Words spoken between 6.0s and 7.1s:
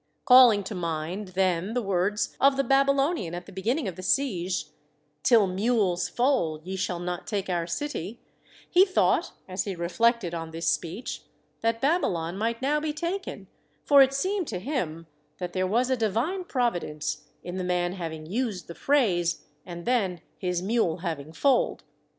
foal ye shall